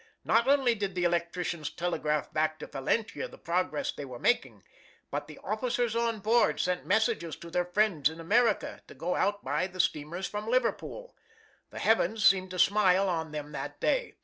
[0.23, 4.63] Not only did the electricians telegraph back to Valentia the progress they were making,
[5.11, 9.43] but the officers on board sent messages to their friends in America to go out
[9.43, 11.15] by the steamers from Liverpool.
[11.69, 14.15] The heavens seemed to smile on them that day.